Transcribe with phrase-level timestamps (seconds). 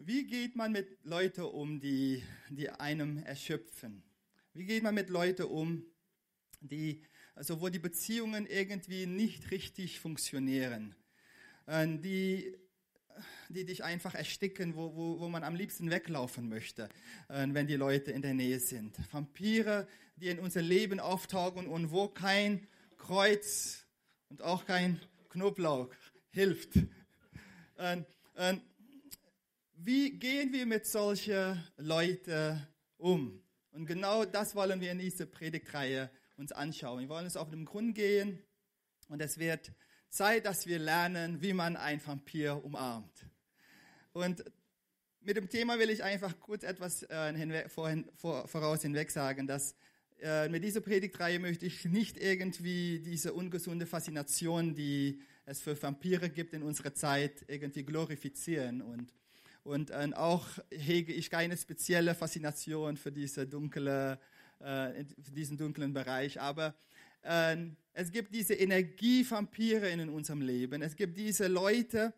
[0.00, 4.04] Wie geht man mit Leuten um, die, die einem erschöpfen?
[4.54, 5.84] Wie geht man mit Leuten um,
[6.60, 7.02] die,
[7.34, 10.94] also wo die Beziehungen irgendwie nicht richtig funktionieren?
[11.66, 12.56] Äh, die,
[13.48, 16.88] die dich einfach ersticken, wo, wo, wo man am liebsten weglaufen möchte,
[17.28, 18.96] äh, wenn die Leute in der Nähe sind.
[19.12, 22.68] Vampire, die in unser Leben auftauchen und wo kein
[22.98, 23.84] Kreuz
[24.28, 25.90] und auch kein Knoblauch
[26.30, 26.76] hilft.
[27.76, 28.06] Und,
[28.36, 28.62] und
[29.80, 33.40] wie gehen wir mit solchen Leuten um?
[33.70, 37.00] Und genau das wollen wir in dieser Predigtreihe uns anschauen.
[37.00, 38.42] Wir wollen uns auf den Grund gehen
[39.08, 39.70] und es wird
[40.08, 43.26] Zeit, dass wir lernen, wie man ein Vampir umarmt.
[44.12, 44.44] Und
[45.20, 49.46] mit dem Thema will ich einfach kurz etwas äh, hinweg, vorhin, vor, voraus hinweg sagen,
[49.46, 49.76] dass
[50.20, 56.30] äh, mit dieser Predigtreihe möchte ich nicht irgendwie diese ungesunde Faszination, die es für Vampire
[56.30, 58.82] gibt in unserer Zeit, irgendwie glorifizieren.
[58.82, 59.12] Und,
[59.68, 64.18] und äh, auch hege ich keine spezielle Faszination für, diese dunkle,
[64.60, 66.40] äh, für diesen dunklen Bereich.
[66.40, 66.74] Aber
[67.22, 67.56] äh,
[67.92, 70.80] es gibt diese Energievampire in unserem Leben.
[70.80, 72.14] Es gibt diese Leute,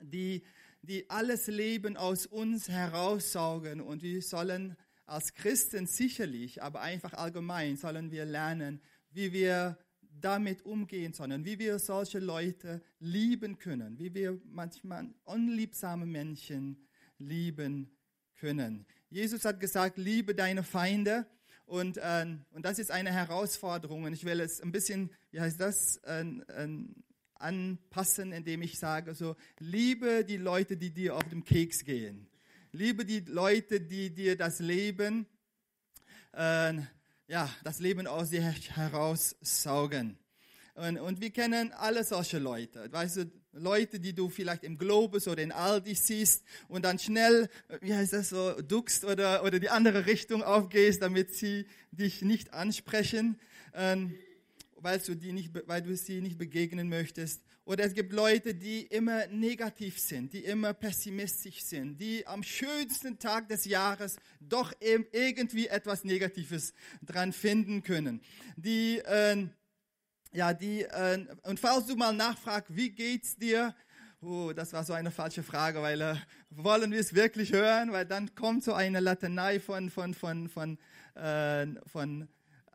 [0.00, 0.44] die,
[0.82, 7.76] die alles Leben aus uns heraussaugen und wir sollen als Christen sicherlich, aber einfach allgemein
[7.76, 9.78] sollen wir lernen, wie wir
[10.20, 16.86] damit umgehen sollen, wie wir solche Leute lieben können, wie wir manchmal unliebsame Menschen
[17.18, 17.90] lieben
[18.36, 18.86] können.
[19.10, 21.26] Jesus hat gesagt, liebe deine Feinde.
[21.66, 24.04] Und, äh, und das ist eine Herausforderung.
[24.04, 26.68] Und ich will es ein bisschen, wie heißt das, äh, äh,
[27.34, 32.26] anpassen, indem ich sage, so, liebe die Leute, die dir auf den Keks gehen.
[32.72, 35.26] Liebe die Leute, die dir das Leben,
[36.32, 36.74] äh,
[37.28, 40.18] ja, das Leben aus dir heraussaugen.
[40.74, 42.90] Und, und wir kennen alle solche Leute.
[42.90, 47.50] Weißt du, Leute, die du vielleicht im Globus oder in Aldi siehst und dann schnell,
[47.80, 52.54] wie heißt das so, duckst oder, oder die andere Richtung aufgehst, damit sie dich nicht
[52.54, 53.38] ansprechen,
[53.74, 54.14] ähm,
[54.80, 57.42] weil, du die nicht, weil du sie nicht begegnen möchtest.
[57.64, 63.18] Oder es gibt Leute, die immer negativ sind, die immer pessimistisch sind, die am schönsten
[63.18, 66.72] Tag des Jahres doch irgendwie etwas Negatives
[67.02, 68.22] dran finden können.
[68.56, 69.48] Die, äh,
[70.32, 73.74] ja, die, äh, und falls du mal nachfragst, wie geht's dir?
[74.20, 76.16] Oh, das war so eine falsche Frage, weil äh,
[76.50, 77.92] wollen wir es wirklich hören?
[77.92, 80.78] Weil dann kommt so eine Latenei von, von, von, von,
[81.14, 82.28] äh, von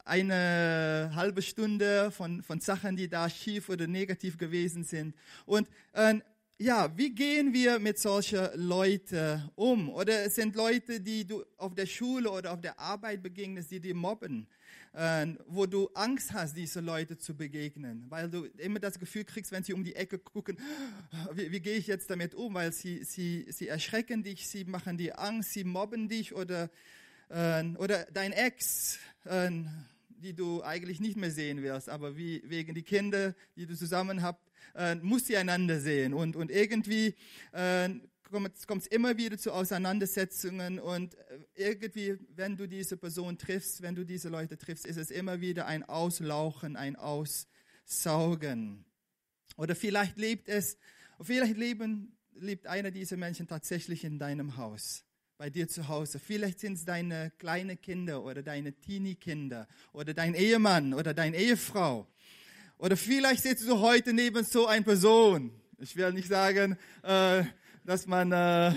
[0.06, 5.16] eine halbe Stunde von, von Sachen, die da schief oder negativ gewesen sind.
[5.46, 6.16] Und äh,
[6.60, 9.90] ja, wie gehen wir mit solchen Leuten um?
[9.90, 13.80] Oder es sind Leute, die du auf der Schule oder auf der Arbeit begegnest, die
[13.80, 14.48] dir mobben,
[14.94, 19.52] äh, wo du Angst hast, diese Leute zu begegnen, weil du immer das Gefühl kriegst,
[19.52, 20.58] wenn sie um die Ecke gucken,
[21.34, 22.54] wie, wie gehe ich jetzt damit um?
[22.54, 26.70] Weil sie, sie, sie erschrecken dich, sie machen dir Angst, sie mobben dich oder,
[27.30, 29.00] äh, oder dein Ex.
[29.26, 29.52] Äh,
[30.24, 34.22] die du eigentlich nicht mehr sehen wirst, aber wie, wegen die Kinder, die du zusammen
[34.22, 36.14] habt, äh, musst ihr einander sehen.
[36.14, 37.16] Und, und irgendwie
[37.52, 37.90] äh,
[38.32, 43.96] kommt es immer wieder zu Auseinandersetzungen und äh, irgendwie, wenn du diese Person triffst, wenn
[43.96, 48.86] du diese Leute triffst, ist es immer wieder ein Auslauchen, ein Aussaugen.
[49.58, 50.78] Oder vielleicht lebt es,
[51.22, 55.04] vielleicht leben, lebt einer dieser Menschen tatsächlich in deinem Haus
[55.44, 56.20] bei dir zu Hause.
[56.20, 62.08] Vielleicht sind es deine kleinen Kinder oder deine Teenie-Kinder oder dein Ehemann oder deine Ehefrau.
[62.78, 65.52] Oder vielleicht sitzt du heute neben so einer Person.
[65.80, 67.44] Ich will nicht sagen, äh,
[67.84, 68.32] dass man...
[68.32, 68.74] Äh,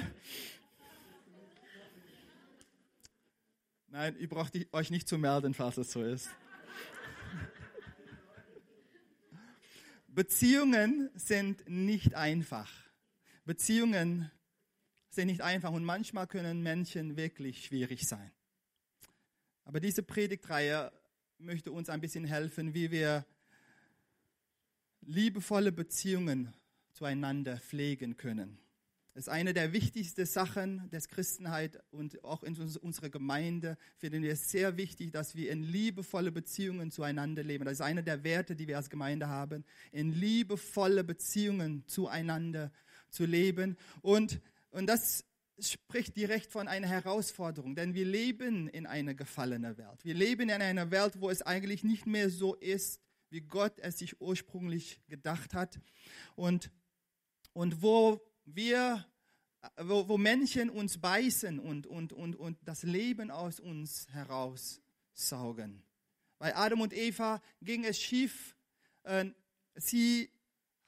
[3.87, 6.29] Nein, ihr braucht euch nicht zu melden, falls es so ist.
[10.09, 12.73] Beziehungen sind nicht einfach.
[13.45, 14.33] Beziehungen
[15.17, 18.31] sind nicht einfach und manchmal können Menschen wirklich schwierig sein.
[19.65, 20.93] Aber diese Predigtreihe
[21.39, 23.27] möchte uns ein bisschen helfen, wie wir
[25.01, 26.55] liebevolle Beziehungen
[26.93, 28.59] zueinander pflegen können.
[29.15, 34.33] Das ist eine der wichtigsten Sachen der Christenheit und auch in unserer Gemeinde finden wir
[34.33, 37.65] es sehr wichtig, dass wir in liebevolle Beziehungen zueinander leben.
[37.65, 42.71] Das ist einer der Werte, die wir als Gemeinde haben, in liebevolle Beziehungen zueinander
[43.09, 43.79] zu leben.
[44.03, 44.41] Und
[44.77, 45.25] und das
[45.59, 50.05] spricht direkt von einer Herausforderung, denn wir leben in einer gefallenen Welt.
[50.05, 53.01] Wir leben in einer Welt, wo es eigentlich nicht mehr so ist,
[53.31, 55.81] wie Gott es sich ursprünglich gedacht hat.
[56.35, 56.71] Und,
[57.55, 59.07] und wo wir,
[59.79, 65.83] wo, wo Menschen uns beißen und, und, und, und das Leben aus uns heraussaugen.
[66.37, 68.55] Bei Adam und Eva ging es schief.
[69.05, 69.31] Äh,
[69.75, 70.31] sie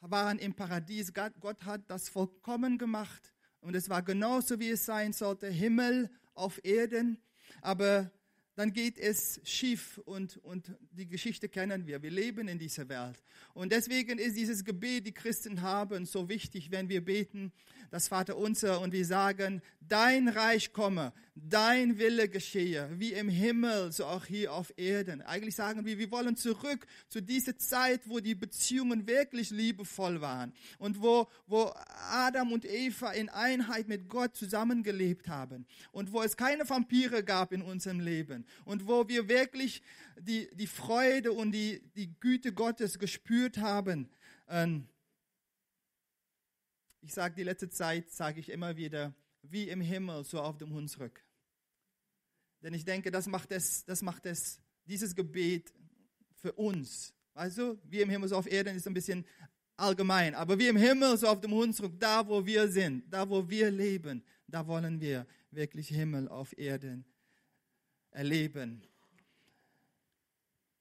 [0.01, 1.15] waren im Paradies.
[1.15, 6.65] Gott hat das vollkommen gemacht und es war genauso, wie es sein sollte, Himmel auf
[6.65, 7.23] Erden,
[7.61, 8.11] aber
[8.59, 12.03] dann geht es schief und, und die Geschichte kennen wir.
[12.03, 13.23] Wir leben in dieser Welt.
[13.55, 17.53] Und deswegen ist dieses Gebet, die Christen haben, so wichtig, wenn wir beten,
[17.93, 23.93] das Vater unser und wir sagen, dein Reich komme, dein Wille geschehe, wie im Himmel,
[23.93, 25.23] so auch hier auf Erden.
[25.23, 30.53] Eigentlich sagen wir, wir wollen zurück zu dieser Zeit, wo die Beziehungen wirklich liebevoll waren
[30.79, 31.73] und wo, wo
[32.11, 37.53] Adam und Eva in Einheit mit Gott zusammengelebt haben und wo es keine Vampire gab
[37.53, 39.83] in unserem Leben und wo wir wirklich
[40.21, 44.09] die, die Freude und die, die Güte Gottes gespürt haben.
[44.49, 44.89] Ähm,
[47.01, 50.73] ich sage die letzte Zeit, sage ich immer wieder, wie im Himmel, so auf dem
[50.73, 51.25] Hunsrück.
[52.63, 55.73] Denn ich denke, das macht es, das macht es, dieses Gebet
[56.35, 57.15] für uns.
[57.35, 59.25] Also, wie im Himmel, so auf Erden ist ein bisschen
[59.77, 60.35] allgemein.
[60.35, 63.71] Aber wie im Himmel, so auf dem Hunsrück, da wo wir sind, da wo wir
[63.71, 67.05] leben, da wollen wir wirklich Himmel auf Erden
[68.11, 68.83] erleben.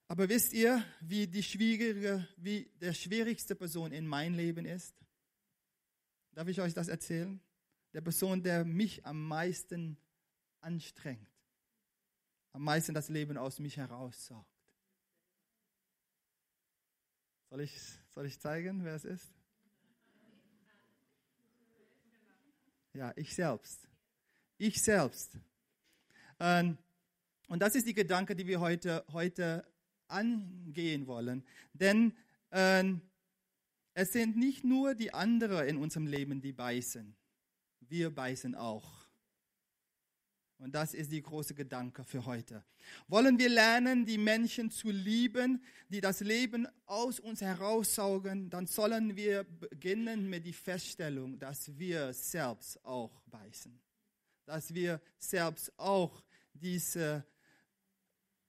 [0.08, 4.96] Aber wisst ihr, wie die schwierige, wie der schwierigste Person in mein Leben ist?
[6.32, 7.42] Darf ich euch das erzählen?
[7.94, 9.98] Der Person, der mich am meisten
[10.62, 11.28] anstrengt,
[12.54, 14.48] am meisten das Leben aus mich heraussaugt.
[17.50, 19.34] Soll ich, soll ich zeigen, wer es ist?
[22.94, 23.88] Ja, ich selbst.
[24.58, 25.38] Ich selbst.
[26.40, 26.78] Ähm,
[27.48, 29.66] und das ist die Gedanke, die wir heute, heute
[30.08, 31.44] angehen wollen.
[31.74, 32.14] Denn
[32.50, 32.84] äh,
[33.94, 37.16] es sind nicht nur die anderen in unserem Leben, die beißen.
[37.82, 39.08] Wir beißen auch.
[40.60, 42.64] Und das ist die große Gedanke für heute.
[43.08, 49.16] Wollen wir lernen, die Menschen zu lieben, die das Leben aus uns heraussaugen, dann sollen
[49.16, 53.80] wir beginnen mit der Feststellung, dass wir selbst auch beißen.
[54.46, 56.24] Dass wir selbst auch
[56.54, 57.24] diese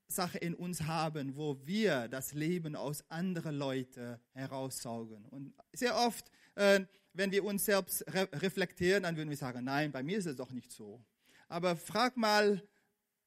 [0.09, 5.25] Sache in uns haben, wo wir das Leben aus anderen Leuten heraussaugen.
[5.27, 6.81] Und sehr oft, äh,
[7.13, 10.37] wenn wir uns selbst re reflektieren, dann würden wir sagen, nein, bei mir ist es
[10.37, 11.05] doch nicht so.
[11.49, 12.63] Aber frag mal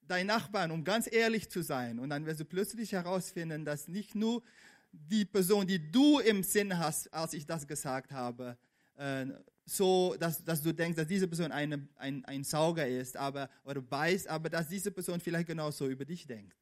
[0.02, 2.00] deinen Nachbarn, um ganz ehrlich zu sein.
[2.00, 4.44] Und dann wirst du plötzlich herausfinden, dass nicht nur
[4.92, 8.58] die Person, die du im Sinn hast, als ich das gesagt habe,
[8.98, 9.28] äh,
[9.66, 13.82] so, dass, dass du denkst, dass diese Person eine, ein, ein Sauger ist aber, oder
[13.82, 16.58] beißt, aber dass diese Person vielleicht genauso über dich denkt.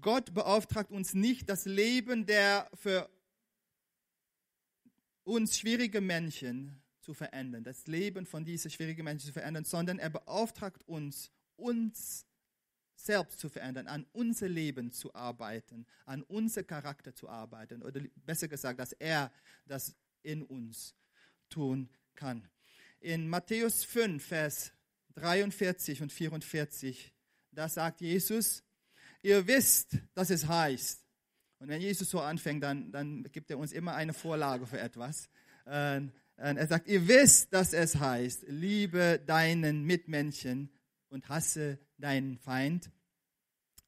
[0.00, 3.10] Gott beauftragt uns nicht, das Leben der für
[5.24, 10.10] uns schwierigen Menschen zu verändern, das Leben von diesen schwierigen Menschen zu verändern, sondern er
[10.10, 12.26] beauftragt uns, uns
[12.94, 18.46] selbst zu verändern, an unser Leben zu arbeiten, an unser Charakter zu arbeiten, oder besser
[18.46, 19.32] gesagt, dass er
[19.66, 20.94] das in uns
[21.48, 22.48] tun kann.
[23.00, 24.72] In Matthäus 5, Vers
[25.14, 27.12] 43 und 44,
[27.50, 28.62] da sagt Jesus,
[29.22, 31.04] ihr wisst, dass es heißt.
[31.58, 35.28] Und wenn Jesus so anfängt, dann, dann gibt er uns immer eine Vorlage für etwas.
[35.66, 40.70] Ähm, er sagt, ihr wisst, dass es heißt, liebe deinen Mitmenschen
[41.10, 42.90] und hasse deinen Feind.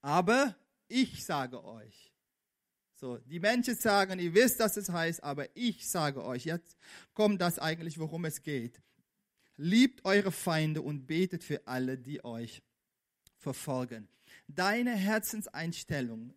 [0.02, 0.54] Aber
[0.88, 2.12] ich sage euch.
[2.94, 6.44] So, die Menschen sagen, ihr wisst, dass es heißt, aber ich sage euch.
[6.44, 6.76] Jetzt
[7.14, 8.80] kommt das eigentlich, worum es geht.
[9.56, 12.62] Liebt eure Feinde und betet für alle, die euch
[13.38, 14.08] verfolgen.
[14.48, 16.34] Deine Herzenseinstellung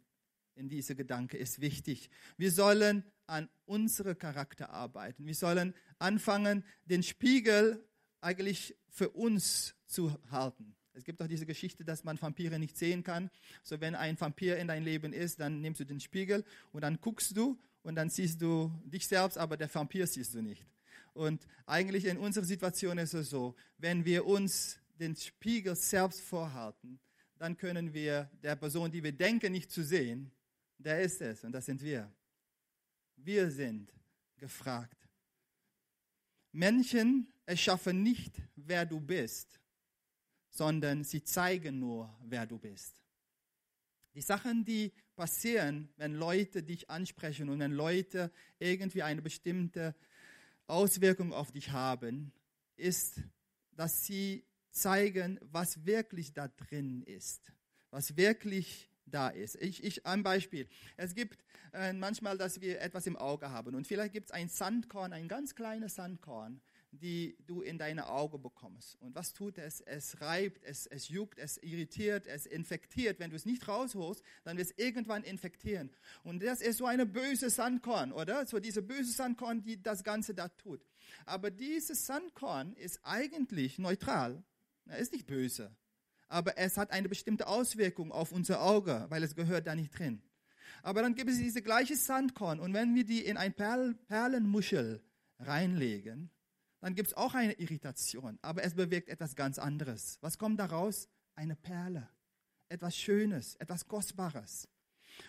[0.55, 2.09] in diese Gedanke ist wichtig.
[2.37, 5.25] Wir sollen an unsere Charakter arbeiten.
[5.25, 7.83] Wir sollen anfangen, den Spiegel
[8.21, 10.75] eigentlich für uns zu halten.
[10.93, 13.29] Es gibt auch diese Geschichte, dass man Vampire nicht sehen kann.
[13.63, 16.99] So wenn ein Vampir in dein Leben ist, dann nimmst du den Spiegel und dann
[17.01, 20.65] guckst du und dann siehst du dich selbst, aber der Vampir siehst du nicht.
[21.13, 26.99] Und eigentlich in unserer Situation ist es so, wenn wir uns den Spiegel selbst vorhalten,
[27.38, 30.32] dann können wir der Person, die wir denken, nicht zu sehen,
[30.77, 32.12] der ist es und das sind wir.
[33.18, 33.92] Wir sind
[34.38, 34.98] gefragt.
[36.51, 39.60] Menschen erschaffen nicht, wer du bist,
[40.50, 42.96] sondern sie zeigen nur, wer du bist.
[44.13, 49.96] Die Sachen, die passieren, wenn Leute dich ansprechen und wenn Leute irgendwie eine bestimmte
[50.68, 52.32] Auswirkung auf dich haben,
[52.77, 53.22] ist,
[53.72, 57.51] dass sie zeigen, was wirklich da drin ist,
[57.91, 59.55] was wirklich da ist.
[59.62, 60.67] Ich, ich ein Beispiel.
[60.98, 64.50] Es gibt äh, manchmal, dass wir etwas im Auge haben und vielleicht gibt es ein
[64.50, 68.96] Sandkorn, ein ganz kleines Sandkorn, die du in deine Augen bekommst.
[69.01, 69.82] Und was tut es?
[69.82, 73.20] Es reibt, es, es juckt, es irritiert, es infektiert.
[73.20, 75.91] Wenn du es nicht rausholst, dann wird es irgendwann infektieren.
[76.24, 78.46] Und das ist so eine böse Sandkorn, oder?
[78.46, 80.86] So diese böse Sandkorn, die das Ganze da tut.
[81.25, 84.44] Aber dieses Sandkorn ist eigentlich neutral.
[84.86, 85.75] Er ist nicht böse.
[86.27, 90.22] Aber es hat eine bestimmte Auswirkung auf unser Auge, weil es gehört da nicht drin.
[90.82, 92.60] Aber dann gibt es diese gleiche Sandkorn.
[92.60, 95.04] Und wenn wir die in ein Perl Perlenmuschel
[95.39, 96.30] reinlegen,
[96.82, 100.20] dann gibt es auch eine Irritation, aber es bewirkt etwas ganz anderes.
[100.22, 101.10] Was kommt daraus?
[101.34, 102.08] Eine Perle,
[102.70, 104.68] etwas Schönes, etwas Kostbares.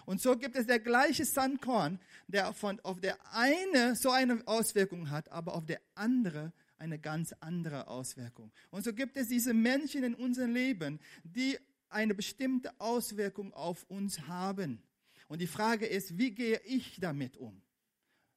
[0.05, 5.11] Und so gibt es der gleiche Sandkorn, der von, auf der eine so eine Auswirkung
[5.11, 8.53] hat, aber auf der andere eine ganz andere Auswirkung.
[8.71, 14.27] Und so gibt es diese Menschen in unserem Leben, die eine bestimmte Auswirkung auf uns
[14.27, 14.83] haben.
[15.29, 17.63] Und die Frage ist, wie gehe ich damit um?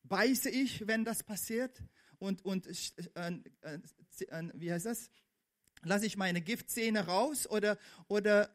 [0.04, 1.82] Beiße ich, wenn das passiert?
[2.20, 2.74] und, und äh,
[3.16, 3.80] äh,
[4.28, 5.10] äh, wie heißt das?
[5.82, 7.78] Lasse ich meine Giftzähne raus oder,
[8.08, 8.54] oder,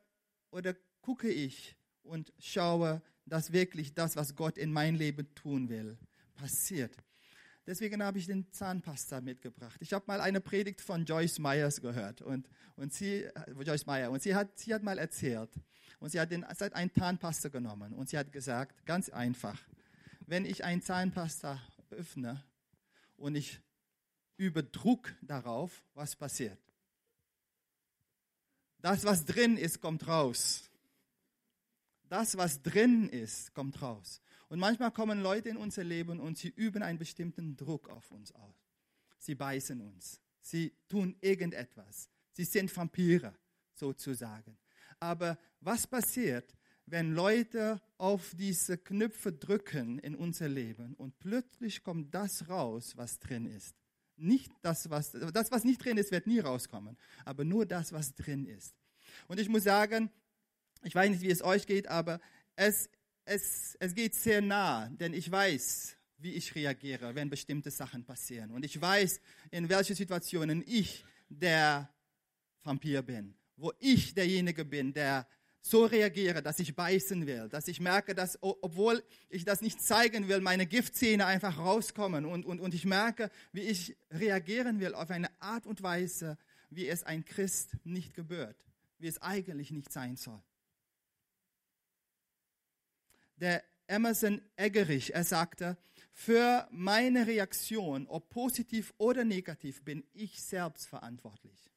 [0.51, 5.97] oder gucke ich und schaue, dass wirklich das, was Gott in mein Leben tun will,
[6.35, 6.95] passiert.
[7.67, 9.77] Deswegen habe ich den Zahnpasta mitgebracht.
[9.81, 14.11] Ich habe mal eine Predigt von Joyce Myers gehört und, und sie, äh, Joyce Meyer,
[14.11, 15.51] und sie hat, sie hat mal erzählt
[15.99, 19.59] und sie hat, den, sie hat einen Zahnpasta genommen und sie hat gesagt, ganz einfach,
[20.27, 22.43] wenn ich einen Zahnpasta öffne,
[23.17, 23.61] und ich
[24.37, 26.59] übe Druck darauf, was passiert.
[28.79, 30.71] Das, was drin ist, kommt raus.
[32.09, 34.21] Das, was drin ist, kommt raus.
[34.49, 38.33] Und manchmal kommen Leute in unser Leben und sie üben einen bestimmten Druck auf uns
[38.33, 38.69] aus.
[39.19, 40.21] Sie beißen uns.
[40.41, 42.11] Sie tun irgendetwas.
[42.33, 43.35] Sie sind Vampire,
[43.75, 44.57] sozusagen.
[45.01, 46.55] Aber was passiert,
[46.87, 53.19] wenn Leute auf diese Knöpfe drücken in unser Leben und plötzlich kommt das raus, was
[53.19, 53.75] drin ist.
[54.17, 58.15] Nicht das, was, das, was nicht drin ist, wird nie rauskommen, aber nur das, was
[58.15, 58.75] drin ist.
[59.27, 60.11] Und ich muss sagen,
[60.83, 62.21] ich weiß nicht, wie es euch geht, aber
[62.57, 62.91] es,
[63.25, 68.51] es, es geht sehr nah, denn ich weiß, wie ich reagiere, wenn bestimmte Sachen passieren.
[68.51, 71.89] Und ich weiß, in welchen Situationen ich der
[72.63, 75.27] Vampir bin, wo ich derjenige bin, der
[75.61, 80.29] so reagiere, dass ich beißen will, dass ich merke, dass, obwohl ich das nicht zeigen
[80.29, 85.11] will, meine Giftzähne einfach rauskommen und, und, und ich merke, wie ich reagieren will auf
[85.11, 86.37] eine Art und Weise,
[86.69, 88.57] wie es ein Christ nicht gebührt,
[88.99, 90.43] wie es eigentlich nicht sein soll.
[93.37, 95.77] Der Emerson Eggerich, er sagte,
[96.13, 101.71] für meine Reaktion, ob positiv oder negativ, bin ich selbst verantwortlich.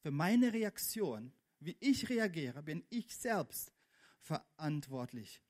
[0.00, 1.32] Für meine Reaktion
[1.64, 3.72] wie ich reagiere, bin ich selbst
[4.20, 5.40] verantwortlich.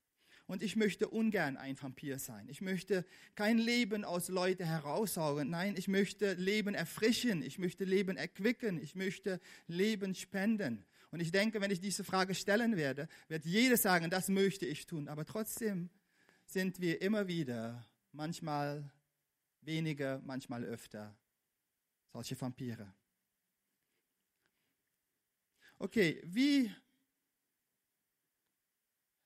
[0.47, 2.49] Und ich möchte ungern ein Vampir sein.
[2.49, 5.49] Ich möchte kein Leben aus Leuten heraussaugen.
[5.49, 7.43] Nein, ich möchte Leben erfrischen.
[7.43, 8.83] Ich möchte Leben erquicken.
[8.83, 10.85] Ich möchte Leben spenden.
[11.13, 14.87] Und ich denke, wenn ich diese Frage stellen werde, wird jeder sagen, das möchte ich
[14.87, 15.09] tun.
[15.09, 15.91] Aber trotzdem
[16.47, 18.91] sind wir immer wieder, manchmal
[19.61, 21.15] weniger, manchmal öfter,
[22.13, 22.95] solche Vampire.
[25.79, 26.75] Okay, wie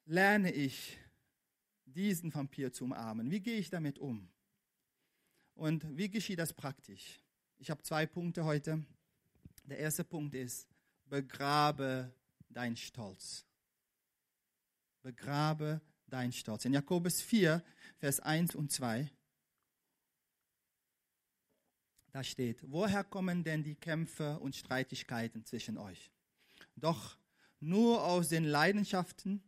[0.06, 0.98] lerne ich
[1.84, 3.30] diesen Vampir zu umarmen?
[3.30, 4.28] Wie gehe ich damit um?
[5.54, 7.20] Und wie geschieht das praktisch?
[7.58, 8.84] Ich habe zwei Punkte heute.
[9.64, 10.68] Der erste Punkt ist,
[11.06, 12.12] begrabe
[12.48, 13.44] dein Stolz.
[15.02, 16.64] Begrabe dein Stolz.
[16.64, 17.62] In Jakobus 4,
[17.98, 19.10] Vers 1 und 2,
[22.10, 26.10] da steht, woher kommen denn die Kämpfe und Streitigkeiten zwischen euch?
[26.76, 27.18] doch
[27.60, 29.42] nur aus den Leidenschaften,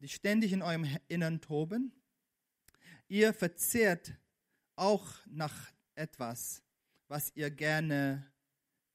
[0.00, 1.92] die ständig in eurem Innern toben.
[3.08, 4.14] Ihr verzehrt
[4.76, 6.62] auch nach etwas,
[7.08, 8.30] was ihr gerne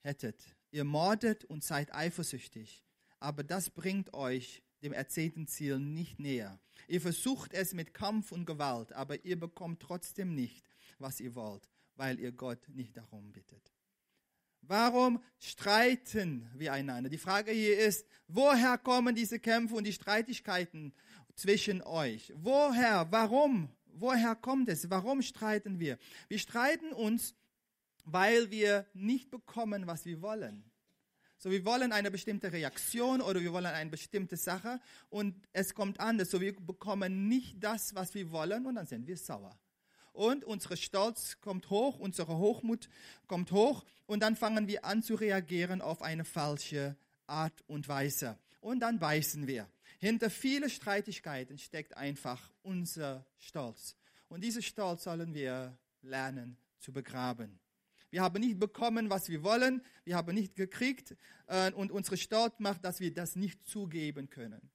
[0.02, 0.55] hättet.
[0.76, 2.84] Ihr mordet und seid eifersüchtig,
[3.22, 6.60] aber das bringt euch dem erzählten Ziel nicht näher.
[6.90, 11.70] Ihr versucht es mit Kampf und Gewalt, aber ihr bekommt trotzdem nicht, was ihr wollt,
[11.96, 13.72] weil ihr Gott nicht darum bittet.
[14.64, 17.10] Warum streiten wir einander?
[17.10, 20.92] Die Frage hier ist, woher kommen diese Kämpfe und die Streitigkeiten
[21.36, 22.34] zwischen euch?
[22.36, 23.08] Woher?
[23.12, 23.70] Warum?
[23.94, 24.90] Woher kommt es?
[24.90, 25.98] Warum streiten wir?
[26.28, 27.34] Wir streiten uns,
[28.06, 30.64] weil wir nicht bekommen, was wir wollen.
[31.38, 36.00] So, wir wollen eine bestimmte Reaktion oder wir wollen eine bestimmte Sache und es kommt
[36.00, 36.32] anders.
[36.32, 39.60] So, wir bekommen nicht das, was wir wollen und dann sind wir sauer
[40.16, 42.90] und unser Stolz kommt hoch, unsere Hochmut
[43.28, 46.96] kommt hoch und dann fangen wir an zu reagieren auf eine falsche
[47.28, 48.38] Art und Weise.
[48.62, 49.70] Und dann beißen wir.
[50.00, 53.96] Hinter vielen Streitigkeiten steckt einfach unser Stolz.
[54.28, 57.60] Und diesen Stolz sollen wir lernen zu begraben.
[58.16, 59.82] Wir haben nicht bekommen, was wir wollen.
[60.06, 61.18] Wir haben nicht gekriegt.
[61.48, 64.72] Äh, und unsere Stolz macht, dass wir das nicht zugeben können.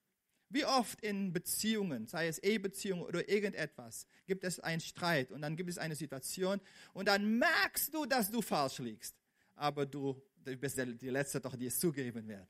[0.51, 5.57] Wie oft in Beziehungen, sei es Ehebeziehungen oder irgendetwas, gibt es einen Streit und dann
[5.57, 6.61] gibt es eine Situation
[6.93, 9.17] und dann merkst du, dass du falsch liegst.
[9.55, 12.47] Aber du, du bist die Letzte doch, die es zugeben wird.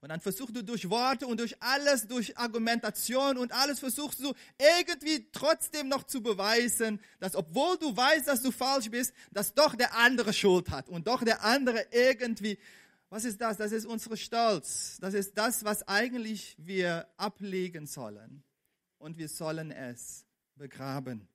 [0.00, 4.32] Und dann versuchst du durch Worte und durch alles, durch Argumentation und alles versuchst du
[4.56, 9.74] irgendwie trotzdem noch zu beweisen, dass obwohl du weißt, dass du falsch bist, dass doch
[9.74, 12.58] der andere Schuld hat und doch der andere irgendwie,
[13.10, 13.56] was ist das?
[13.56, 14.98] Das ist unsere Stolz.
[15.00, 18.44] Das ist das, was eigentlich wir ablegen sollen.
[18.98, 21.26] Und wir sollen es begraben.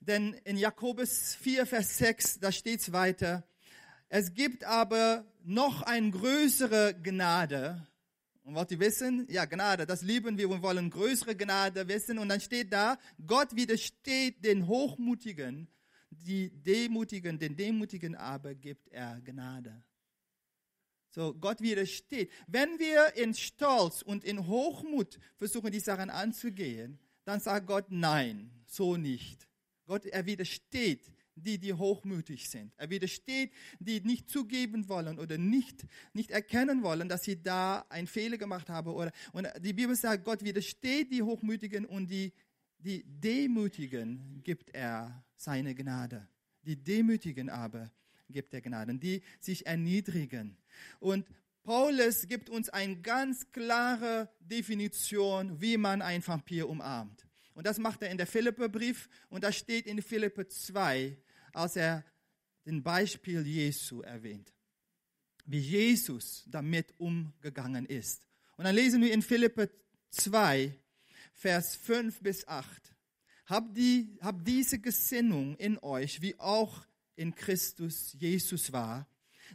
[0.00, 3.44] Denn in Jakobus 4, Vers 6, da steht es weiter,
[4.14, 7.86] es gibt aber noch eine größere Gnade.
[8.42, 9.26] Und wollt ihr wissen?
[9.30, 12.18] Ja, Gnade, das lieben wir und wollen größere Gnade wissen.
[12.18, 15.66] Und dann steht da, Gott widersteht den Hochmutigen,
[16.10, 19.82] die Demutigen, den Demutigen aber gibt er Gnade.
[21.08, 22.30] So, Gott widersteht.
[22.46, 28.50] Wenn wir in Stolz und in Hochmut versuchen, die Sachen anzugehen, dann sagt Gott, nein,
[28.66, 29.48] so nicht.
[29.86, 32.72] Gott, er widersteht die, die hochmütig sind.
[32.76, 38.06] Er widersteht, die nicht zugeben wollen oder nicht, nicht erkennen wollen, dass sie da einen
[38.06, 38.92] Fehler gemacht haben.
[38.92, 42.32] Oder, und die Bibel sagt, Gott widersteht die Hochmütigen und die,
[42.78, 46.28] die Demütigen gibt er seine Gnade.
[46.62, 47.90] Die Demütigen aber
[48.28, 50.56] gibt er Gnade, die sich erniedrigen.
[51.00, 51.26] Und
[51.62, 57.24] Paulus gibt uns eine ganz klare Definition, wie man einen Vampir umarmt.
[57.54, 61.16] Und das macht er in der Philipperbrief und das steht in Philippe 2,
[61.52, 62.04] als er
[62.64, 64.52] den Beispiel Jesu erwähnt.
[65.44, 68.22] Wie Jesus damit umgegangen ist.
[68.56, 69.70] Und dann lesen wir in Philippe
[70.10, 70.78] 2,
[71.34, 72.94] Vers 5 bis 8.
[73.46, 79.08] Habt, die, habt diese Gesinnung in euch, wie auch in Christus Jesus war,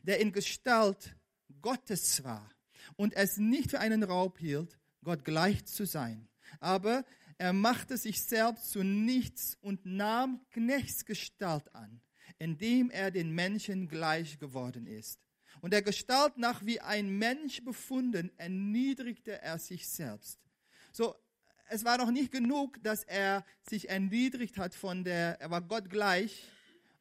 [0.03, 1.15] der in Gestalt
[1.61, 2.51] Gottes war
[2.95, 6.27] und es nicht für einen Raub hielt, Gott gleich zu sein.
[6.59, 7.05] Aber
[7.37, 12.01] er machte sich selbst zu nichts und nahm Knechtsgestalt an,
[12.39, 15.19] indem er den Menschen gleich geworden ist.
[15.61, 20.39] Und der Gestalt nach wie ein Mensch befunden, erniedrigte er sich selbst.
[20.91, 21.15] So,
[21.69, 25.89] es war noch nicht genug, dass er sich erniedrigt hat von der, er war Gott
[25.89, 26.47] gleich,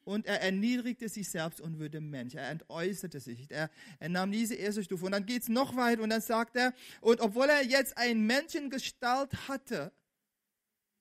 [0.07, 2.33] und er erniedrigte sich selbst und wurde Mensch.
[2.33, 3.51] Er entäußerte sich.
[3.51, 3.69] Er,
[3.99, 5.05] er nahm diese erste Stufe.
[5.05, 8.25] Und dann geht es noch weiter und dann sagt er, und obwohl er jetzt ein
[8.25, 9.91] Menschengestalt hatte,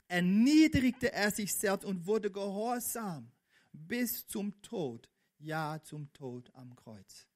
[0.08, 3.30] erniedrigte er sich selbst und wurde gehorsam
[3.72, 7.26] bis zum Tod, ja zum Tod am Kreuz.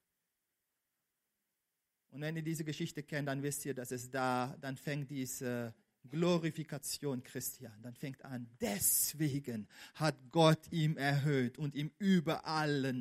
[2.11, 5.75] Und wenn ihr diese Geschichte kennt, dann wisst ihr, dass es da, dann fängt diese
[6.09, 12.95] Glorifikation Christian, dann fängt an, deswegen hat Gott ihm erhöht und ihm über alle,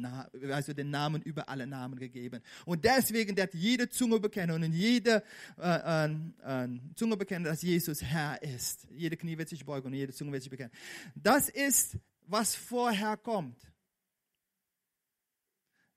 [0.51, 2.41] also den Namen über alle Namen gegeben.
[2.65, 5.23] Und deswegen wird jede Zunge bekennen und jede
[5.57, 8.87] äh, äh, Zunge bekennen, dass Jesus Herr ist.
[8.91, 10.71] Jede Knie wird sich beugen und jede Zunge wird sich bekennen.
[11.15, 13.59] Das ist, was vorher kommt.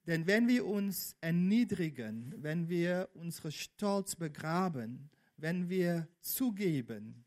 [0.07, 5.11] Denn wenn wir uns erniedrigen, wenn wir unsere Stolz begraben,
[5.43, 7.25] wenn wir zugeben,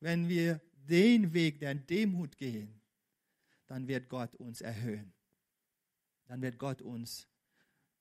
[0.00, 2.80] wenn wir den Weg der Demut gehen,
[3.66, 5.12] dann wird Gott uns erhöhen.
[6.24, 7.28] Dann wird Gott uns,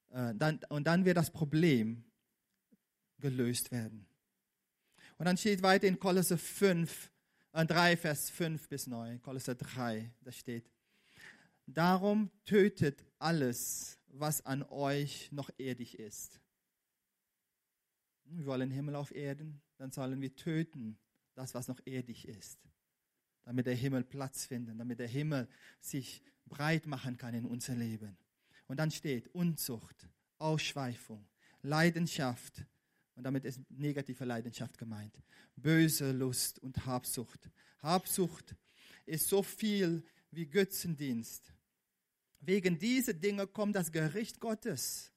[0.10, 2.02] äh, dann, und dann wird das Problem
[3.20, 4.08] gelöst werden.
[5.18, 7.12] Und dann steht weiter in Kolosse 5,
[7.52, 10.72] äh, 3, Vers 5 bis 9, Kolosse 3, da steht,
[11.68, 16.42] darum tötet alles, was an euch noch erdig ist
[18.38, 20.98] wir wollen Himmel auf Erden, dann sollen wir töten
[21.36, 22.60] das, was noch erdig ist,
[23.44, 25.48] damit der Himmel Platz findet, damit der Himmel
[25.80, 28.18] sich breit machen kann in unser Leben.
[28.68, 31.28] Und dann steht Unzucht, Ausschweifung,
[31.62, 32.66] Leidenschaft,
[33.16, 35.22] und damit ist negative Leidenschaft gemeint,
[35.56, 37.50] böse Lust und Habsucht.
[37.80, 38.56] Habsucht
[39.06, 41.54] ist so viel wie Götzendienst.
[42.40, 45.12] Wegen dieser Dinge kommt das Gericht Gottes.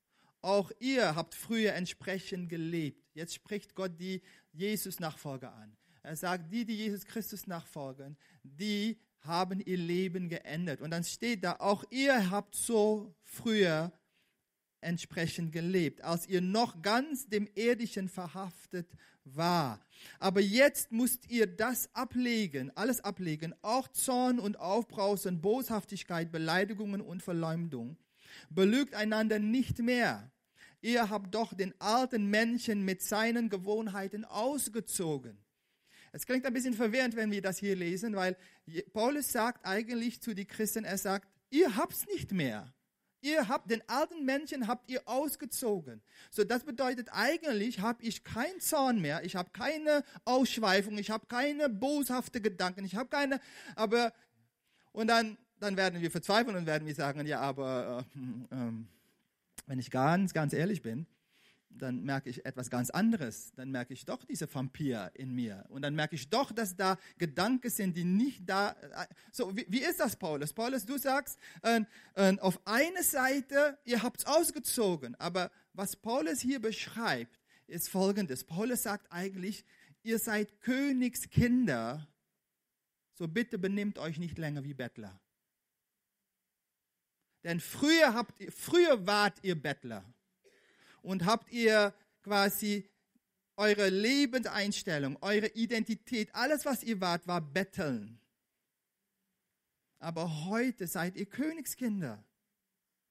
[0.45, 3.03] Auch ihr habt früher entsprechend gelebt.
[3.15, 4.21] Jetzt spricht Gott die
[4.53, 5.75] Jesus-Nachfolger an.
[6.03, 10.83] Er sagt, die, die Jesus Christus nachfolgen, die haben ihr Leben geändert.
[10.83, 13.91] Und dann steht da, auch ihr habt so früher
[14.83, 18.91] entsprechend gelebt, als ihr noch ganz dem Irdischen verhaftet
[19.25, 19.81] war.
[20.19, 27.23] Aber jetzt müsst ihr das ablegen, alles ablegen, auch Zorn und Aufbrausen, Boshaftigkeit, Beleidigungen und
[27.23, 27.97] Verleumdung.
[28.51, 30.31] Belügt einander nicht mehr
[30.85, 35.39] Ihr habt doch den alten Menschen mit seinen Gewohnheiten ausgezogen.
[36.13, 38.37] Es klingt ein bisschen verwirrend, wenn wir das hier lesen, weil
[38.93, 42.71] Paulus sagt eigentlich zu den Christen, er sagt, ihr habt's nicht mehr.
[43.23, 46.03] Ihr habt den alten Menschen habt ihr ausgezogen.
[46.31, 51.25] So das bedeutet eigentlich habe ich keinen Zorn mehr, ich habe keine Ausschweifung, ich habe
[51.25, 53.41] keine boshafte Gedanken, ich habe keine
[53.75, 54.13] aber
[54.93, 58.05] und dann dann werden wir verzweifeln und werden wir sagen, ja, aber
[58.51, 58.73] äh, äh,
[59.67, 61.07] wenn ich ganz ganz ehrlich bin,
[61.79, 63.53] dann merke ich etwas ganz anderes.
[63.55, 65.65] Dann merke ich doch diese Vampir in mir.
[65.69, 68.71] Und dann merke ich doch, dass da Gedanken sind, die nicht da.
[68.71, 70.53] Äh, so, wie, wie ist das, Paulus?
[70.53, 71.81] Paulus, du sagst, äh,
[72.15, 75.15] äh, auf eine Seite, ihr habt es ausgezogen.
[75.17, 78.45] Aber was Paulus hier beschreibt, ist folgendes.
[78.45, 79.65] Paulus sagt eigentlich,
[80.03, 82.07] ihr seid Königskinder,
[83.15, 85.21] so bitte benimmt euch nicht länger wie Bettler.
[87.45, 90.05] Denn früher, habt, früher wart ihr Bettler
[91.03, 92.89] und habt ihr quasi
[93.57, 98.19] eure Lebenseinstellung, eure Identität, alles, was ihr wart, war Betteln.
[99.99, 102.25] Aber heute seid ihr Königskinder.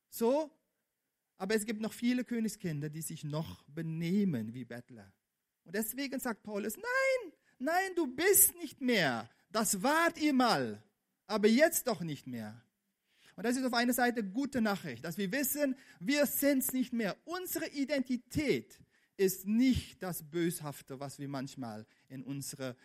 [0.10, 0.52] So,
[1.38, 5.12] aber es gibt noch viele Königskinder, die sich noch benehmen wie Bettler.
[5.63, 9.30] Und deswegen sagt Paulus, nein, nein, du bist nicht mehr.
[9.50, 10.84] Das wart ihr mal,
[11.28, 12.63] aber jetzt doch nicht mehr.
[13.36, 16.93] Und das ist auf einer Seite gute Nachricht, dass wir wissen, wir sind es nicht
[16.93, 17.17] mehr.
[17.26, 18.80] Unsere Identität
[19.17, 22.76] ist nicht das Böshafte, was wir manchmal in unserem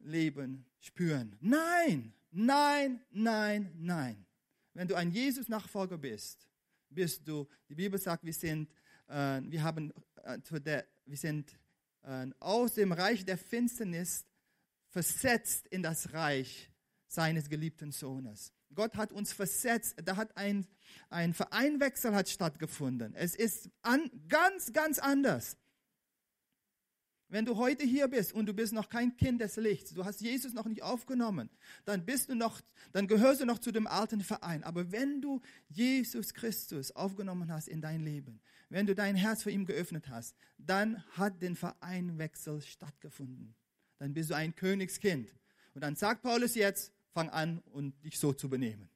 [0.00, 1.36] Leben spüren.
[1.40, 4.26] Nein, nein, nein, nein.
[4.74, 6.48] Wenn du ein Jesus-Nachfolger bist,
[6.90, 8.70] bist du, die Bibel sagt, wir sind,
[9.08, 11.50] äh, wir haben, äh, der, wir sind
[12.02, 14.24] äh, aus dem Reich der Finsternis
[14.88, 16.70] versetzt in das Reich
[17.06, 18.52] seines geliebten Sohnes.
[18.76, 20.66] Gott hat uns versetzt, da hat ein,
[21.10, 23.14] ein Vereinwechsel hat stattgefunden.
[23.16, 25.56] Es ist an, ganz, ganz anders.
[27.28, 30.20] Wenn du heute hier bist und du bist noch kein Kind des Lichts, du hast
[30.20, 31.50] Jesus noch nicht aufgenommen,
[31.84, 32.60] dann bist du noch,
[32.92, 34.62] dann gehörst du noch zu dem alten Verein.
[34.62, 39.50] Aber wenn du Jesus Christus aufgenommen hast in dein Leben, wenn du dein Herz für
[39.50, 43.56] ihn geöffnet hast, dann hat den Vereinwechsel stattgefunden.
[43.98, 45.34] Dann bist du ein Königskind.
[45.74, 48.90] Und dann sagt Paulus jetzt, Fang an, und dich so zu benehmen.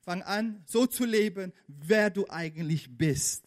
[0.00, 3.44] Fang an, so zu leben, wer du eigentlich bist.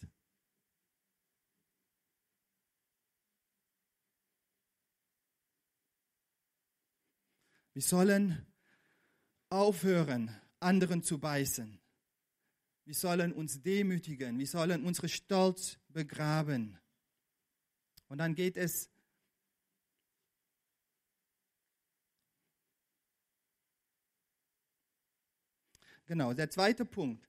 [7.74, 8.46] Wir sollen
[9.50, 11.82] aufhören, anderen zu beißen.
[12.84, 14.38] Wir sollen uns demütigen.
[14.38, 16.78] Wir sollen unsere Stolz begraben.
[18.08, 18.88] Und dann geht es
[26.06, 27.28] Genau, der zweite Punkt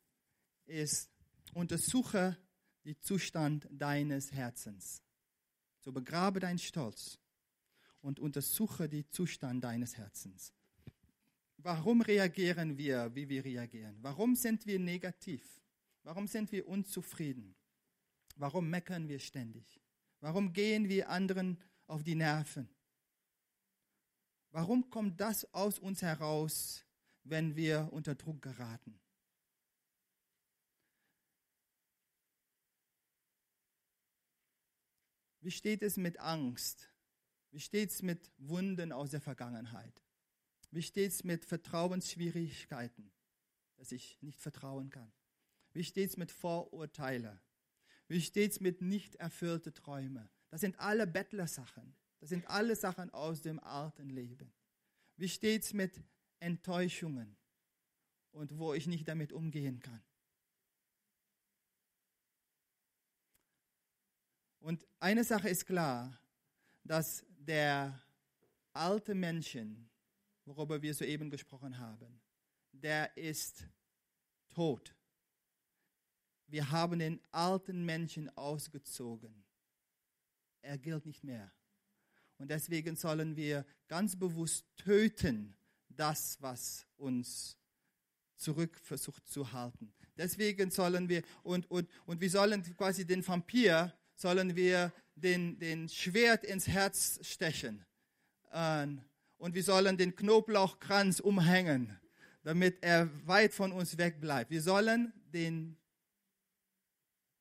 [0.67, 1.11] ist,
[1.55, 2.37] untersuche
[2.85, 5.03] den Zustand deines Herzens.
[5.81, 7.19] So begrabe deinen Stolz
[8.01, 10.53] und untersuche den Zustand deines Herzens.
[11.59, 13.97] Warum reagieren wir, wie wir reagieren?
[14.03, 15.43] Warum sind wir negativ?
[16.03, 17.57] Warum sind wir unzufrieden?
[18.37, 19.81] Warum meckern wir ständig?
[20.21, 22.69] Warum gehen wir anderen auf die Nerven?
[24.51, 26.86] Warum kommt das aus uns heraus,
[27.29, 28.99] wenn wir unter Druck geraten.
[35.41, 36.91] Wie steht es mit Angst?
[37.51, 40.03] Wie steht es mit Wunden aus der Vergangenheit?
[40.71, 43.13] Wie steht es mit Vertrauensschwierigkeiten,
[43.77, 45.13] dass ich nicht vertrauen kann?
[45.73, 47.41] Wie steht es mit Vorurteilen?
[48.09, 50.29] Wie steht es mit nicht erfüllten Träumen?
[50.51, 51.95] Das sind alle Bettlersachen.
[52.19, 54.53] Das sind alle Sachen aus dem alten Leben.
[55.17, 56.03] Wie steht es mit
[56.47, 57.37] Enttäuschungen
[58.31, 60.03] und wo ich nicht damit umgehen kann.
[64.61, 66.19] Und eine Sache ist klar,
[66.85, 68.01] dass der
[68.73, 69.91] alte Menschen,
[70.45, 72.21] worüber wir soeben gesprochen haben,
[72.71, 73.67] der ist
[74.51, 74.95] tot.
[76.47, 79.45] Wir haben den alten Menschen ausgezogen.
[80.63, 81.53] Er gilt nicht mehr.
[82.39, 85.57] Und deswegen sollen wir ganz bewusst töten,
[85.97, 87.57] das, was uns
[88.37, 89.93] zurück versucht zu halten.
[90.17, 95.89] Deswegen sollen wir, und, und, und wir sollen quasi den Vampir, sollen wir den, den
[95.89, 97.85] Schwert ins Herz stechen.
[99.39, 101.99] Und wir sollen den Knoblauchkranz umhängen,
[102.43, 104.51] damit er weit von uns weg bleibt.
[104.51, 105.77] Wir sollen den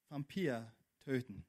[0.09, 1.45] Vampir töten.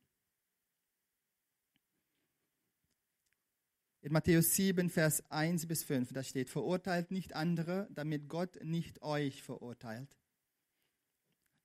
[4.07, 9.03] In Matthäus 7, Vers 1 bis 5, da steht, verurteilt nicht andere, damit Gott nicht
[9.03, 10.16] euch verurteilt.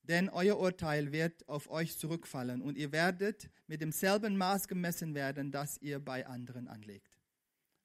[0.02, 5.52] Denn euer Urteil wird auf euch zurückfallen und ihr werdet mit demselben Maß gemessen werden,
[5.52, 7.16] das ihr bei anderen anlegt.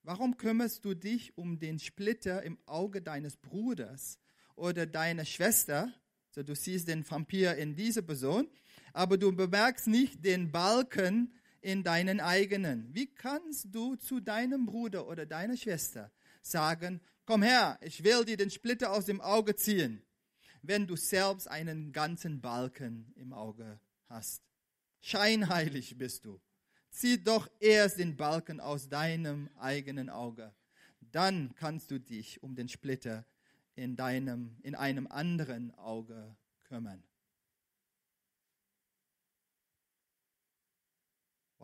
[0.02, 4.18] Warum kümmerst du dich um den Splitter im Auge deines Bruders
[4.56, 5.94] oder deiner Schwester?
[6.32, 8.50] So, du siehst den Vampir in dieser Person,
[8.92, 12.94] aber du bemerkst nicht den Balken in deinen eigenen.
[12.94, 18.38] Wie kannst du zu deinem Bruder oder deiner Schwester sagen, komm her, ich will dir
[18.38, 20.02] den Splitter aus dem Auge ziehen,
[20.62, 24.44] wenn du selbst einen ganzen Balken im Auge hast?
[25.02, 26.40] Scheinheilig bist du.
[26.90, 30.54] Zieh doch erst den Balken aus deinem eigenen Auge.
[31.00, 33.26] Dann kannst du dich um den Splitter
[33.76, 37.04] in, deinem, in einem anderen Auge kümmern.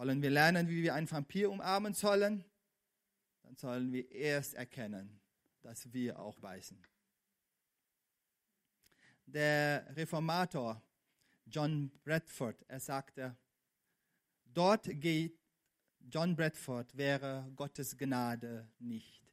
[0.04, 2.44] Wollen wir lernen, wie wir einen Vampir umarmen sollen?
[3.42, 5.22] Dann sollen wir erst erkennen,
[5.62, 6.78] dass wir auch beißen.
[9.28, 10.84] Der Reformator
[11.46, 13.38] John Bradford, er sagte,
[14.44, 15.40] dort geht
[16.12, 19.24] John Bradford wäre Gottes Gnade nicht.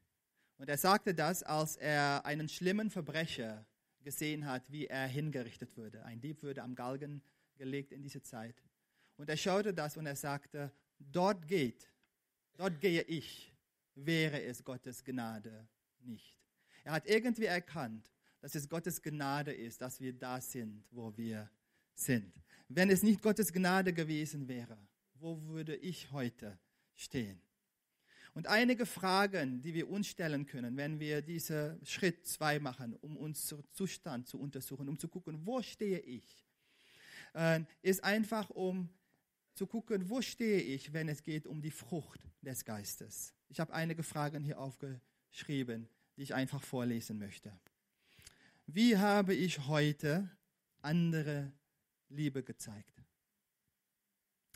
[0.56, 3.66] Und er sagte das, als er einen schlimmen Verbrecher
[4.04, 6.04] gesehen hat, wie er hingerichtet würde.
[6.04, 7.24] Ein Dieb würde am Galgen
[7.56, 8.62] gelegt in dieser Zeit.
[9.20, 11.86] Und er schaute das und er sagte, dort geht,
[12.56, 13.54] dort gehe ich,
[13.94, 16.40] wäre es Gottes Gnade nicht.
[16.84, 21.50] Er hat irgendwie erkannt, dass es Gottes Gnade ist, dass wir da sind, wo wir
[21.92, 22.32] sind.
[22.68, 24.78] Wenn es nicht Gottes Gnade gewesen wäre,
[25.16, 26.58] wo würde ich heute
[26.94, 27.42] stehen?
[28.32, 33.18] Und einige Fragen, die wir uns stellen können, wenn wir diesen Schritt zwei machen, um
[33.18, 36.24] unseren Zustand zu untersuchen, um zu gucken, wo stehe ich,
[37.34, 38.88] äh, ist einfach, um
[39.60, 43.34] zu gucken, wo stehe ich, wenn es geht um die Frucht des Geistes.
[43.50, 47.52] Ich habe einige Fragen hier aufgeschrieben, die ich einfach vorlesen möchte.
[48.64, 50.30] Wie habe ich heute
[50.80, 51.52] andere
[52.08, 53.04] Liebe gezeigt?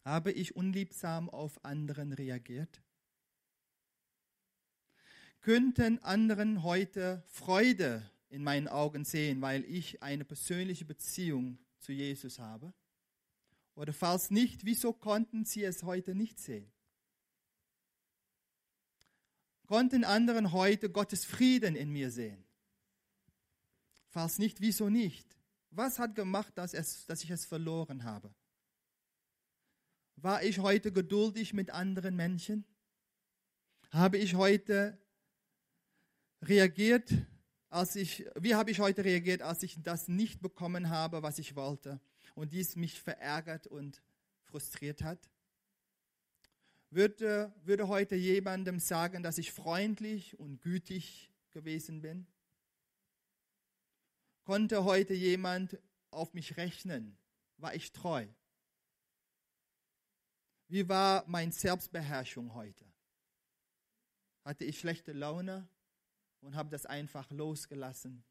[0.07, 2.81] Habe ich unliebsam auf anderen reagiert?
[5.43, 12.39] Könnten anderen heute Freude in meinen Augen sehen, weil ich eine persönliche Beziehung zu Jesus
[12.39, 12.73] habe?
[13.75, 16.71] Oder falls nicht, wieso konnten sie es heute nicht sehen?
[19.67, 22.45] Konnten anderen heute Gottes Frieden in mir sehen?
[24.09, 25.37] Falls nicht, wieso nicht?
[25.71, 28.33] Was hat gemacht, dass, es, dass ich es verloren habe?
[30.17, 32.65] War ich heute geduldig mit anderen Menschen?
[33.91, 34.97] Habe ich heute
[36.43, 37.13] reagiert,
[37.71, 41.57] als ich, wie habe ich heute reagiert, als ich das nicht bekommen habe, was ich
[41.57, 42.01] wollte?
[42.35, 44.03] Und dies mich verärgert und
[44.43, 45.31] frustriert hat?
[46.91, 52.27] Würde, würde heute jemandem sagen, dass ich freundlich und gütig gewesen bin?
[54.45, 55.79] Konnte heute jemand
[56.11, 57.17] auf mich rechnen?
[57.57, 58.27] War ich treu?
[60.69, 62.85] Wie war meine Selbstbeherrschung heute?
[64.45, 65.69] Hatte ich schlechte Laune
[66.41, 68.25] und habe das einfach losgelassen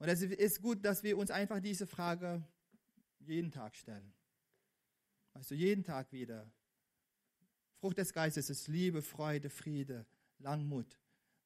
[0.00, 2.42] und es ist gut, dass wir uns einfach diese Frage
[3.18, 4.14] jeden Tag stellen.
[5.34, 6.50] Also jeden Tag wieder.
[7.76, 10.06] Frucht des Geistes ist Liebe, Freude, Friede,
[10.38, 10.98] Langmut,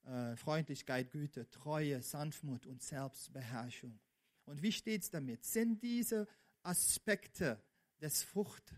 [0.04, 3.98] äh, Freundlichkeit, Güte, Treue, Sanftmut und Selbstbeherrschung.
[4.44, 5.44] Und wie steht es damit?
[5.44, 6.28] Sind diese
[6.62, 7.60] Aspekte
[8.00, 8.72] des Frucht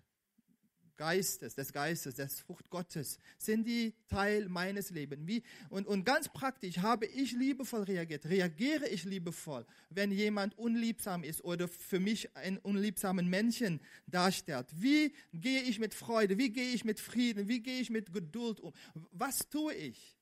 [0.96, 5.26] Geistes, des Geistes, des Frucht Gottes, sind die Teil meines Lebens.
[5.26, 8.26] Wie, und, und ganz praktisch, habe ich liebevoll reagiert?
[8.26, 14.66] Reagiere ich liebevoll, wenn jemand unliebsam ist oder für mich einen unliebsamen Menschen darstellt?
[14.72, 16.38] Wie gehe ich mit Freude?
[16.38, 17.48] Wie gehe ich mit Frieden?
[17.48, 18.72] Wie gehe ich mit Geduld um?
[19.12, 20.16] Was tue ich?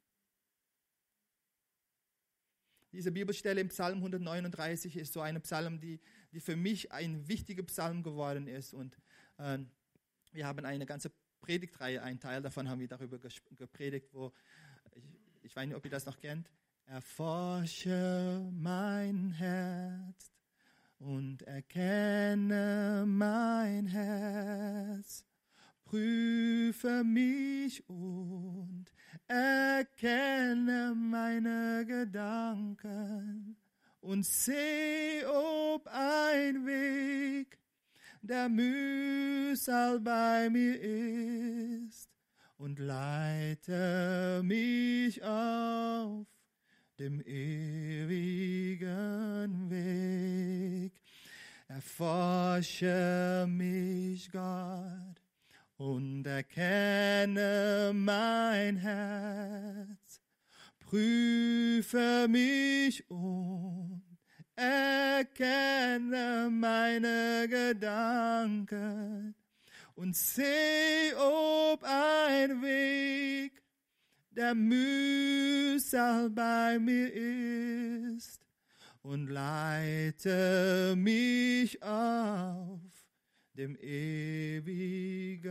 [2.94, 5.98] Diese Bibelstelle im Psalm 139 ist so eine Psalm, die,
[6.32, 8.72] die für mich ein wichtiger Psalm geworden ist.
[8.72, 8.96] Und
[9.38, 9.58] äh,
[10.34, 13.18] wir haben eine ganze Predigtreihe, einen Teil davon haben wir darüber
[13.56, 14.32] gepredigt, wo,
[14.94, 15.04] ich,
[15.42, 16.50] ich weiß nicht, ob ihr das noch kennt,
[16.86, 20.32] erforsche mein Herz
[20.98, 25.24] und erkenne mein Herz.
[25.84, 28.86] Prüfe mich und
[29.28, 33.56] erkenne meine Gedanken
[34.00, 37.58] und seh, ob ein Weg
[38.26, 42.08] der Mühsal bei mir ist
[42.56, 46.26] und leite mich auf
[46.98, 48.80] dem ewigen
[49.68, 50.92] Weg.
[51.68, 55.20] Erforsche mich, Gott,
[55.76, 60.22] und erkenne mein Herz.
[60.78, 64.13] Prüfe mich und
[64.56, 69.34] erkenne meine Gedanken
[69.94, 73.62] und seh, ob ein Weg
[74.30, 78.44] der Mühsal bei mir ist
[79.02, 82.80] und leite mich auf
[83.52, 85.44] dem ewigen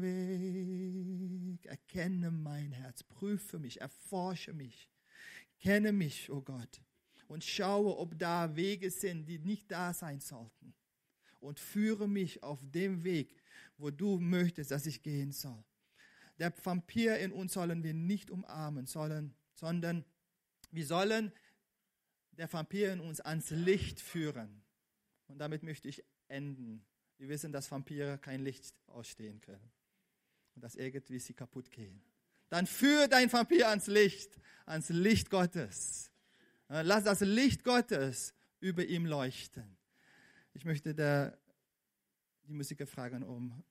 [0.00, 1.66] Weg.
[1.66, 4.88] Erkenne mein Herz, prüfe mich, erforsche mich,
[5.58, 6.80] kenne mich, o oh Gott,
[7.30, 10.74] und schaue, ob da Wege sind, die nicht da sein sollten.
[11.38, 13.40] Und führe mich auf dem Weg,
[13.78, 15.62] wo du möchtest, dass ich gehen soll.
[16.40, 20.04] Der Vampir in uns sollen wir nicht umarmen, sollen, sondern
[20.72, 21.32] wir sollen
[22.32, 24.64] der Vampir in uns ans Licht führen.
[25.28, 26.84] Und damit möchte ich enden.
[27.16, 29.70] Wir wissen, dass Vampire kein Licht ausstehen können
[30.56, 32.02] und dass irgendwie sie kaputt gehen.
[32.48, 36.09] Dann führ dein Vampir ans Licht, ans Licht Gottes.
[36.72, 39.76] Lass das Licht Gottes über ihm leuchten.
[40.52, 41.36] Ich möchte der,
[42.44, 43.64] die Musiker fragen, um,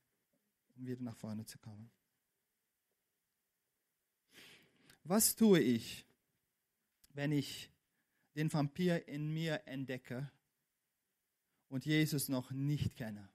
[0.76, 1.90] um wieder nach vorne zu kommen.
[5.06, 6.06] Was tue ich,
[7.14, 7.72] wenn ich
[8.36, 10.30] den Vampir in mir entdecke
[11.70, 13.30] und Jesus noch nicht kenne?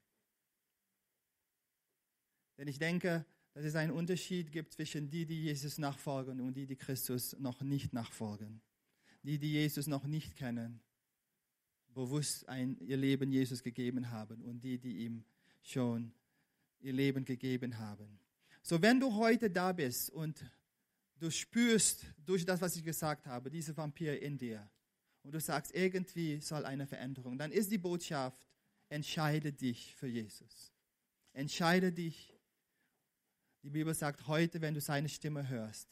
[2.58, 3.24] Denn ich denke,
[3.54, 7.62] dass es einen Unterschied gibt zwischen die, die Jesus nachfolgen und die, die Christus noch
[7.62, 8.60] nicht nachfolgen.
[9.24, 10.80] Die, die Jesus noch nicht kennen,
[11.94, 15.24] bewusst ein, ihr Leben Jesus gegeben haben und die, die ihm
[15.62, 16.12] schon
[16.80, 18.18] ihr Leben gegeben haben.
[18.62, 20.44] So, wenn du heute da bist und
[21.18, 24.68] du spürst durch das, was ich gesagt habe, diese Vampir in dir
[25.22, 28.46] und du sagst, irgendwie soll eine Veränderung, dann ist die Botschaft,
[28.88, 30.72] entscheide dich für Jesus.
[31.32, 32.32] Entscheide dich.
[33.62, 35.88] Die Bibel sagt heute, wenn du seine Stimme hörst,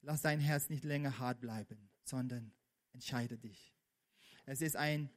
[0.00, 2.52] lass dein Herz nicht länger hart bleiben, sondern
[2.92, 3.72] entscheide dich.
[4.46, 5.10] Es ist ein,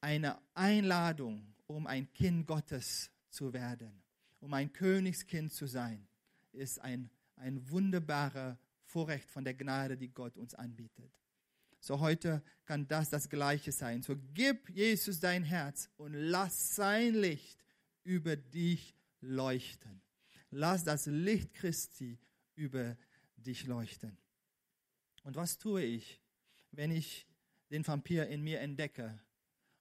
[0.00, 4.02] eine Einladung, um ein Kind Gottes zu werden,
[4.40, 6.06] um ein Königskind zu sein,
[6.52, 11.12] ist ein ein wunderbarer Vorrecht von der Gnade, die Gott uns anbietet.
[11.80, 14.02] So heute kann das das Gleiche sein.
[14.02, 17.64] So gib Jesus dein Herz und lass sein Licht
[18.02, 20.00] über dich leuchten.
[20.50, 22.18] Lass das Licht Christi
[22.56, 22.96] über
[23.36, 24.16] dich leuchten.
[25.28, 26.22] Und was tue ich,
[26.70, 27.26] wenn ich
[27.70, 29.20] den Vampir in mir entdecke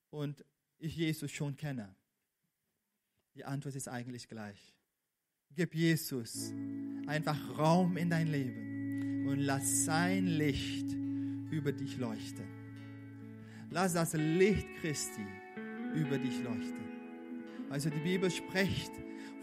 [0.09, 0.43] und
[0.77, 1.95] ich Jesus schon kenne?
[3.33, 4.75] Die Antwort ist eigentlich gleich.
[5.55, 6.51] Gib Jesus
[7.07, 10.91] einfach Raum in dein Leben und lass sein Licht
[11.49, 12.45] über dich leuchten.
[13.71, 15.25] Lass das Licht Christi
[15.95, 17.69] über dich leuchten.
[17.69, 18.91] Also die Bibel spricht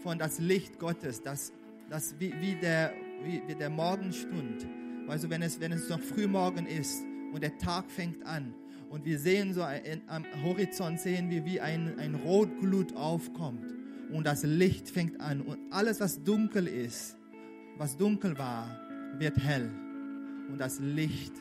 [0.03, 1.51] von das Licht Gottes, das,
[1.89, 4.67] das wie, wie, der, wie, wie der Morgenstund.
[5.07, 8.53] Also wenn es, wenn es noch Frühmorgen ist und der Tag fängt an
[8.89, 13.73] und wir sehen so ein, am Horizont sehen wir, wie ein, ein Rotglut aufkommt
[14.11, 17.17] und das Licht fängt an und alles, was dunkel ist,
[17.77, 18.79] was dunkel war,
[19.17, 19.69] wird hell
[20.49, 21.33] und das Licht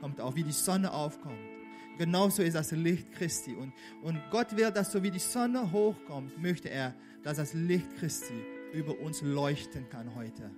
[0.00, 1.38] kommt auf, wie die Sonne aufkommt.
[1.98, 6.40] Genauso ist das Licht Christi und, und Gott will, dass so wie die Sonne hochkommt,
[6.40, 8.34] möchte er, dass das Licht Christi
[8.72, 10.50] über uns leuchten kann heute,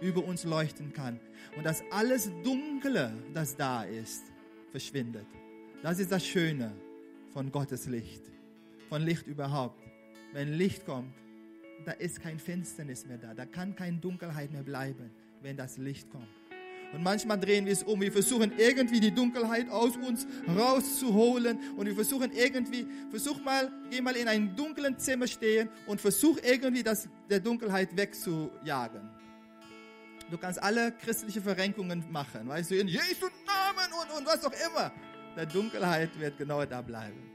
[0.00, 1.18] über uns leuchten kann
[1.56, 4.24] und dass alles Dunkle, das da ist,
[4.70, 5.26] verschwindet.
[5.82, 6.72] Das ist das Schöne
[7.32, 8.22] von Gottes Licht,
[8.88, 9.86] von Licht überhaupt
[10.36, 11.14] wenn Licht kommt,
[11.86, 13.32] da ist kein Finsternis mehr da.
[13.32, 16.28] Da kann keine Dunkelheit mehr bleiben, wenn das Licht kommt.
[16.92, 18.00] Und manchmal drehen wir es um.
[18.02, 21.58] Wir versuchen irgendwie die Dunkelheit aus uns rauszuholen.
[21.76, 26.38] Und wir versuchen irgendwie, versuch mal, geh mal in einem dunklen Zimmer stehen und versuch
[26.44, 29.15] irgendwie das der Dunkelheit wegzujagen.
[30.30, 34.52] Du kannst alle christliche Verrenkungen machen, weißt du, in Jesu Namen und, und was auch
[34.70, 34.92] immer.
[35.36, 37.30] Der Dunkelheit wird genau da bleiben.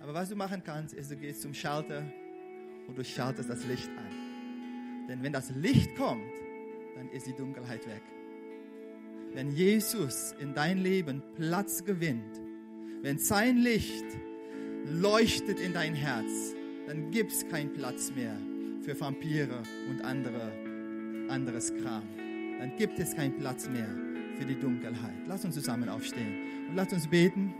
[0.00, 2.04] Aber was du machen kannst, ist, du gehst zum Schalter
[2.86, 5.06] und du schaltest das Licht an.
[5.08, 6.32] Denn wenn das Licht kommt,
[6.96, 8.02] dann ist die Dunkelheit weg.
[9.32, 12.40] Wenn Jesus in dein Leben Platz gewinnt,
[13.02, 14.04] wenn sein Licht
[14.86, 16.54] leuchtet in dein Herz,
[16.86, 18.36] dann gibt es keinen Platz mehr
[18.82, 20.50] für Vampire und andere,
[21.30, 22.02] anderes Kram.
[22.58, 23.88] Dann gibt es keinen Platz mehr
[24.36, 25.14] für die Dunkelheit.
[25.26, 27.54] Lass uns zusammen aufstehen und lass uns beten.